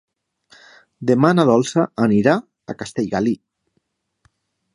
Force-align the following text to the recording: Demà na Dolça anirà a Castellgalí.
Demà 1.11 1.31
na 1.35 1.45
Dolça 1.49 1.85
anirà 2.07 2.35
a 2.75 2.79
Castellgalí. 2.83 3.37